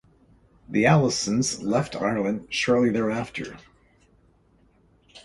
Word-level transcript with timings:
The 0.67 0.87
Allisons 0.87 1.61
left 1.61 1.95
Ireland 1.95 2.47
shortly 2.49 2.89
thereafter. 2.89 3.59